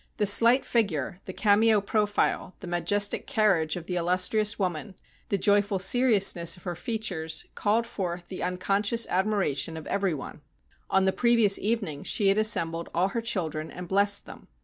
The 0.17 0.25
slight 0.25 0.65
figure, 0.65 1.19
the 1.25 1.31
cameo 1.31 1.79
profile, 1.79 2.55
the 2.59 2.65
majestic 2.65 3.27
carriage 3.27 3.75
of 3.75 3.85
the 3.85 3.97
illustrious 3.97 4.57
woman, 4.57 4.95
the 5.29 5.37
joyful 5.37 5.77
seriousness 5.77 6.57
of 6.57 6.63
her 6.63 6.73
features, 6.75 7.45
called 7.53 7.85
forth 7.85 8.27
the 8.27 8.41
unconscious 8.41 9.05
admiration 9.11 9.77
of 9.77 9.85
every 9.85 10.15
one. 10.15 10.41
On 10.89 11.05
the 11.05 11.13
previous 11.13 11.59
evening 11.59 12.01
she 12.01 12.29
had 12.29 12.39
assembled 12.39 12.89
all 12.95 13.09
her 13.09 13.21
chil 13.21 13.49
dren 13.49 13.69
and 13.69 13.87
blessed 13.87 14.25
them. 14.25 14.47